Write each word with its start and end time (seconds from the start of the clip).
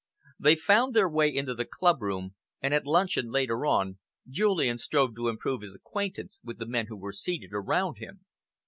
'"They 0.43 0.55
found 0.55 0.95
their 0.95 1.07
way 1.07 1.29
into 1.29 1.53
the 1.53 1.63
clubroom, 1.71 2.33
and 2.59 2.73
at 2.73 2.87
luncheon, 2.87 3.29
later 3.29 3.67
on, 3.67 3.99
Julian 4.27 4.79
strove 4.79 5.15
to 5.17 5.27
improve 5.27 5.61
his 5.61 5.75
acquaintance 5.75 6.41
with 6.43 6.57
the 6.57 6.65
men 6.65 6.87
who 6.87 6.97
were 6.97 7.13
seated 7.13 7.51
around 7.53 7.99
him. 7.99 8.25